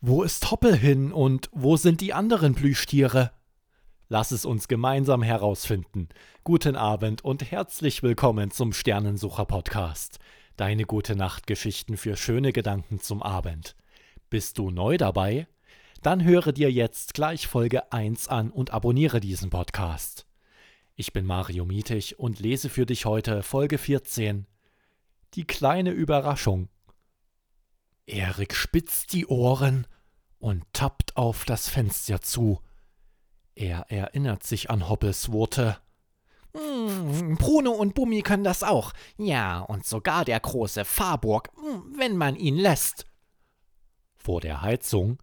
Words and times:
Wo 0.00 0.22
ist 0.22 0.52
Hoppel 0.52 0.76
hin 0.76 1.10
und 1.10 1.50
wo 1.50 1.76
sind 1.76 2.00
die 2.00 2.14
anderen 2.14 2.54
Plüschtiere? 2.54 3.32
Lass 4.08 4.30
es 4.30 4.44
uns 4.44 4.68
gemeinsam 4.68 5.24
herausfinden. 5.24 6.08
Guten 6.44 6.76
Abend 6.76 7.24
und 7.24 7.50
herzlich 7.50 8.04
willkommen 8.04 8.52
zum 8.52 8.72
Sternensucher 8.72 9.44
Podcast. 9.44 10.20
Deine 10.56 10.84
gute 10.84 11.16
Nachtgeschichten 11.16 11.96
für 11.96 12.16
schöne 12.16 12.52
Gedanken 12.52 13.00
zum 13.00 13.24
Abend. 13.24 13.74
Bist 14.30 14.58
du 14.58 14.70
neu 14.70 14.98
dabei? 14.98 15.48
Dann 16.00 16.22
höre 16.22 16.52
dir 16.52 16.70
jetzt 16.70 17.14
gleich 17.14 17.48
Folge 17.48 17.92
1 17.92 18.28
an 18.28 18.52
und 18.52 18.70
abonniere 18.70 19.18
diesen 19.18 19.50
Podcast. 19.50 20.26
Ich 20.94 21.12
bin 21.12 21.26
Mario 21.26 21.64
Mietig 21.64 22.20
und 22.20 22.38
lese 22.38 22.68
für 22.68 22.86
dich 22.86 23.04
heute 23.04 23.42
Folge 23.42 23.78
14. 23.78 24.46
Die 25.34 25.44
kleine 25.44 25.90
Überraschung. 25.90 26.68
Erik 28.08 28.54
spitzt 28.54 29.12
die 29.12 29.26
Ohren 29.26 29.86
und 30.38 30.64
tappt 30.72 31.16
auf 31.16 31.44
das 31.44 31.68
Fenster 31.68 32.20
zu. 32.20 32.60
Er 33.54 33.90
erinnert 33.90 34.44
sich 34.44 34.70
an 34.70 34.88
Hoppes 34.88 35.32
Worte. 35.32 35.78
Hm, 36.56 37.36
Bruno 37.36 37.72
und 37.72 37.94
Bummi 37.94 38.22
können 38.22 38.44
das 38.44 38.62
auch. 38.62 38.92
Ja, 39.16 39.60
und 39.60 39.84
sogar 39.84 40.24
der 40.24 40.40
große 40.40 40.84
Farburg, 40.84 41.50
hm, 41.56 41.94
wenn 41.98 42.16
man 42.16 42.36
ihn 42.36 42.56
lässt. 42.56 43.04
Vor 44.16 44.40
der 44.40 44.62
Heizung, 44.62 45.18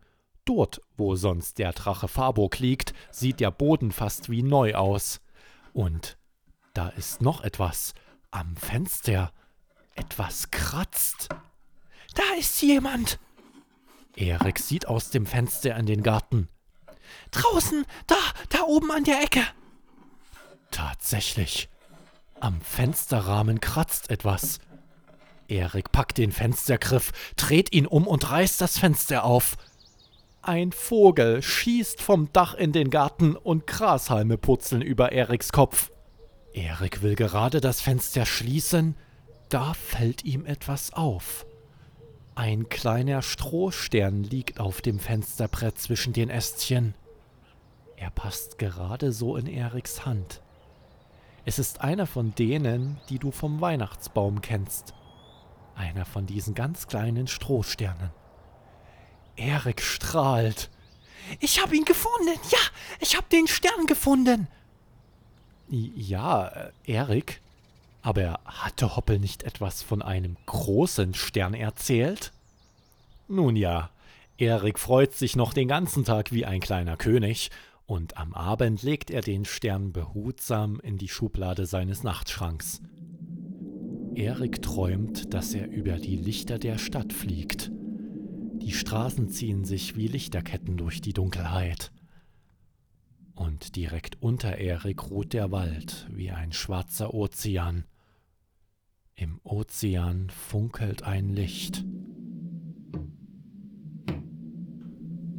dort, 0.46 0.82
wo 0.96 1.16
sonst 1.16 1.58
der 1.58 1.74
Drache 1.74 2.08
Farburg 2.08 2.60
liegt, 2.60 2.94
sieht 3.10 3.40
der 3.40 3.52
Boden 3.52 3.92
fast 3.92 4.30
wie 4.30 4.44
neu 4.44 4.76
aus. 4.76 5.22
Und 5.74 6.18
da 6.74 6.90
ist 6.90 7.22
noch 7.22 7.42
etwas 7.42 7.94
am 8.32 8.56
Fenster. 8.56 9.32
Etwas 9.96 10.52
kratzt. 10.52 11.30
Da 12.16 12.24
ist 12.40 12.62
jemand. 12.62 13.20
Erik 14.16 14.60
sieht 14.60 14.88
aus 14.88 15.10
dem 15.12 15.26
Fenster 15.26 15.76
in 15.76 15.86
den 15.86 16.02
Garten. 16.02 16.48
Draußen, 17.32 17.86
da, 18.08 18.16
da 18.50 18.64
oben 18.64 18.92
an 18.92 19.04
der 19.04 19.22
Ecke. 19.22 19.44
Tatsächlich. 20.72 21.70
Am 22.40 22.60
Fensterrahmen 22.62 23.60
kratzt 23.60 24.10
etwas. 24.10 24.60
Erik 25.48 25.92
packt 25.92 26.18
den 26.18 26.32
Fenstergriff, 26.32 27.12
dreht 27.36 27.74
ihn 27.74 27.86
um 27.86 28.08
und 28.08 28.32
reißt 28.32 28.60
das 28.60 28.80
Fenster 28.80 29.24
auf. 29.24 29.58
Ein 30.42 30.72
Vogel 30.72 31.42
schießt 31.42 32.02
vom 32.02 32.32
Dach 32.32 32.54
in 32.54 32.72
den 32.72 32.90
Garten 32.90 33.36
und 33.36 33.68
Grashalme 33.68 34.38
purzeln 34.38 34.82
über 34.82 35.12
Eriks 35.12 35.52
Kopf. 35.52 35.92
Erik 36.54 37.02
will 37.02 37.16
gerade 37.16 37.62
das 37.62 37.82
Fenster 37.82 38.26
schließen, 38.26 38.96
da 39.50 39.74
fällt 39.74 40.24
ihm 40.24 40.46
etwas 40.46 40.94
auf. 40.94 41.46
Ein 42.36 42.68
kleiner 42.68 43.22
Strohstern 43.22 44.24
liegt 44.24 44.60
auf 44.60 44.82
dem 44.82 45.00
Fensterbrett 45.00 45.80
zwischen 45.80 46.12
den 46.12 46.30
Ästchen. 46.30 46.94
Er 47.96 48.10
passt 48.10 48.58
gerade 48.58 49.14
so 49.14 49.38
in 49.38 49.48
Eriks 49.48 50.06
Hand. 50.06 50.42
Es 51.46 51.60
ist 51.60 51.80
einer 51.80 52.06
von 52.06 52.36
denen, 52.36 53.00
die 53.08 53.20
du 53.20 53.32
vom 53.32 53.62
Weihnachtsbaum 53.62 54.42
kennst. 54.42 54.94
Einer 55.76 56.04
von 56.04 56.26
diesen 56.26 56.56
ganz 56.56 56.88
kleinen 56.88 57.28
Strohsternen. 57.28 58.12
Erik 59.38 59.82
strahlt. 59.82 60.70
Ich 61.40 61.62
hab 61.62 61.72
ihn 61.72 61.86
gefunden. 61.86 62.38
Ja, 62.52 62.60
ich 63.00 63.16
hab 63.16 63.30
den 63.30 63.48
Stern 63.48 63.86
gefunden. 63.88 64.50
Ja, 65.70 66.48
äh, 66.48 66.72
Erik, 66.86 67.42
aber 68.06 68.40
hatte 68.46 68.96
Hoppel 68.96 69.18
nicht 69.18 69.42
etwas 69.44 69.82
von 69.82 70.04
einem 70.04 70.38
großen 70.46 71.16
Stern 71.16 71.56
erzählt? 71.56 72.32
Nun 73.28 73.56
ja, 73.56 73.90
Erik 74.38 74.78
freut 74.78 75.14
sich 75.14 75.36
noch 75.36 75.54
den 75.54 75.68
ganzen 75.68 76.06
Tag 76.06 76.32
wie 76.32 76.46
ein 76.46 76.60
kleiner 76.60 76.98
König, 76.98 77.50
und 77.88 78.18
am 78.18 78.34
Abend 78.34 78.84
legt 78.84 79.10
er 79.10 79.22
den 79.22 79.44
Stern 79.44 79.92
behutsam 79.92 80.80
in 80.82 80.98
die 80.98 81.08
Schublade 81.08 81.66
seines 81.66 82.04
Nachtschranks. 82.04 82.82
Erik 84.14 84.62
träumt, 84.62 85.34
dass 85.34 85.54
er 85.56 85.68
über 85.68 85.98
die 85.98 86.16
Lichter 86.16 86.60
der 86.60 86.78
Stadt 86.78 87.12
fliegt. 87.12 87.72
Die 88.62 88.72
Straßen 88.72 89.30
ziehen 89.30 89.66
sich 89.66 89.96
wie 89.96 90.08
Lichterketten 90.08 90.78
durch 90.78 91.02
die 91.02 91.14
Dunkelheit. 91.14 91.92
Und 93.34 93.76
direkt 93.76 94.22
unter 94.22 94.58
Erik 94.58 95.10
ruht 95.10 95.34
der 95.34 95.52
Wald 95.52 96.08
wie 96.12 96.30
ein 96.30 96.54
schwarzer 96.54 97.14
Ozean. 97.14 97.84
Im 99.18 99.40
Ozean 99.46 100.30
funkelt 100.30 101.04
ein 101.04 101.30
Licht. 101.30 101.86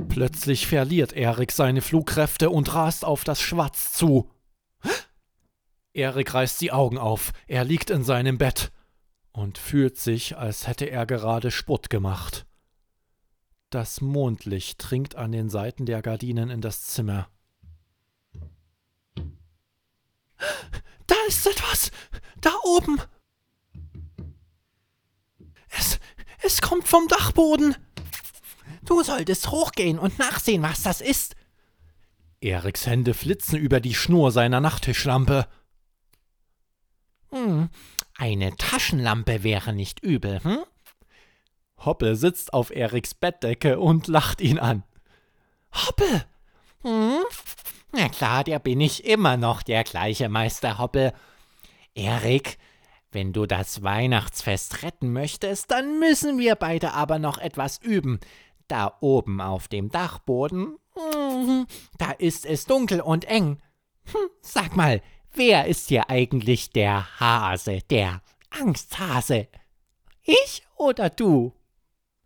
Plötzlich 0.08 0.66
verliert 0.66 1.12
Erik 1.12 1.52
seine 1.52 1.82
Flugkräfte 1.82 2.48
und 2.48 2.74
rast 2.74 3.04
auf 3.04 3.22
das 3.22 3.38
Schwarz 3.38 3.92
zu. 3.92 4.30
Erik 5.92 6.32
reißt 6.32 6.58
die 6.62 6.72
Augen 6.72 6.96
auf, 6.96 7.32
er 7.46 7.64
liegt 7.64 7.90
in 7.90 8.02
seinem 8.02 8.38
Bett 8.38 8.72
und 9.32 9.58
fühlt 9.58 9.98
sich, 9.98 10.38
als 10.38 10.66
hätte 10.66 10.86
er 10.86 11.04
gerade 11.04 11.50
Sport 11.50 11.90
gemacht. 11.90 12.46
Das 13.68 14.00
Mondlicht 14.00 14.78
dringt 14.78 15.16
an 15.16 15.32
den 15.32 15.50
Seiten 15.50 15.84
der 15.84 16.00
Gardinen 16.00 16.48
in 16.48 16.62
das 16.62 16.84
Zimmer. 16.84 17.28
Da 21.06 21.14
ist 21.28 21.46
etwas! 21.46 21.90
Da 22.40 22.52
oben! 22.64 23.00
Es 26.56 26.62
kommt 26.62 26.88
vom 26.88 27.06
Dachboden. 27.06 27.76
Du 28.86 29.02
solltest 29.02 29.50
hochgehen 29.50 29.98
und 29.98 30.18
nachsehen, 30.18 30.62
was 30.62 30.80
das 30.80 31.02
ist. 31.02 31.36
Eriks 32.40 32.86
Hände 32.86 33.12
flitzen 33.12 33.58
über 33.58 33.78
die 33.78 33.94
Schnur 33.94 34.32
seiner 34.32 34.62
Nachttischlampe. 34.62 35.46
Hm, 37.30 37.68
eine 38.16 38.56
Taschenlampe 38.56 39.42
wäre 39.42 39.74
nicht 39.74 40.02
übel, 40.02 40.42
hm? 40.42 40.60
Hoppe 41.84 42.16
sitzt 42.16 42.54
auf 42.54 42.70
Eriks 42.70 43.12
Bettdecke 43.12 43.78
und 43.78 44.06
lacht 44.06 44.40
ihn 44.40 44.58
an. 44.58 44.82
Hoppe! 45.74 46.24
Hm? 46.80 47.22
Na 47.92 48.08
klar, 48.08 48.44
der 48.44 48.60
bin 48.60 48.80
ich 48.80 49.04
immer 49.04 49.36
noch, 49.36 49.62
der 49.62 49.84
gleiche 49.84 50.30
Meister 50.30 50.78
Hoppe. 50.78 51.12
Erik, 51.94 52.56
wenn 53.12 53.32
du 53.32 53.46
das 53.46 53.82
Weihnachtsfest 53.82 54.82
retten 54.82 55.12
möchtest, 55.12 55.70
dann 55.70 55.98
müssen 55.98 56.38
wir 56.38 56.54
beide 56.54 56.92
aber 56.92 57.18
noch 57.18 57.38
etwas 57.38 57.78
üben. 57.78 58.20
Da 58.68 58.96
oben 59.00 59.40
auf 59.40 59.68
dem 59.68 59.90
Dachboden, 59.90 60.76
hm, 60.94 61.66
da 61.98 62.10
ist 62.12 62.46
es 62.46 62.64
dunkel 62.64 63.00
und 63.00 63.24
eng. 63.26 63.58
Hm, 64.06 64.28
sag 64.40 64.76
mal, 64.76 65.00
wer 65.32 65.66
ist 65.66 65.88
hier 65.88 66.10
eigentlich 66.10 66.70
der 66.70 67.20
Hase, 67.20 67.80
der 67.90 68.22
Angsthase? 68.50 69.48
Ich 70.22 70.62
oder 70.76 71.10
du? 71.10 71.52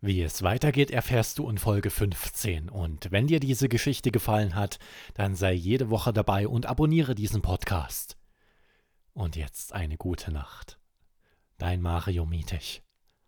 Wie 0.03 0.23
es 0.23 0.41
weitergeht, 0.41 0.89
erfährst 0.89 1.37
du 1.37 1.47
in 1.47 1.59
Folge 1.59 1.91
15. 1.91 2.69
Und 2.69 3.11
wenn 3.11 3.27
dir 3.27 3.39
diese 3.39 3.69
Geschichte 3.69 4.09
gefallen 4.09 4.55
hat, 4.55 4.79
dann 5.13 5.35
sei 5.35 5.53
jede 5.53 5.91
Woche 5.91 6.11
dabei 6.11 6.47
und 6.47 6.65
abonniere 6.65 7.13
diesen 7.13 7.43
Podcast. 7.43 8.17
Und 9.13 9.35
jetzt 9.35 9.73
eine 9.73 9.97
gute 9.97 10.31
Nacht. 10.31 10.79
Dein 11.57 11.81
Mario 11.81 12.25
Mietig. 12.25 12.81